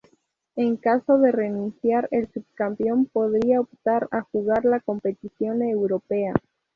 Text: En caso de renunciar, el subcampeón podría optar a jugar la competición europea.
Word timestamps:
En 0.55 0.77
caso 0.77 1.19
de 1.19 1.31
renunciar, 1.31 2.07
el 2.09 2.27
subcampeón 2.33 3.05
podría 3.05 3.61
optar 3.61 4.07
a 4.09 4.23
jugar 4.23 4.65
la 4.65 4.79
competición 4.79 5.61
europea. 5.61 6.33